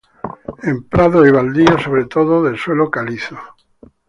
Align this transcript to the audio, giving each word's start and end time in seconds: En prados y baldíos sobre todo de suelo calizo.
En 0.63 0.81
prados 0.89 1.27
y 1.27 1.31
baldíos 1.31 1.83
sobre 1.83 2.05
todo 2.05 2.41
de 2.41 2.57
suelo 2.57 2.89
calizo. 2.89 3.37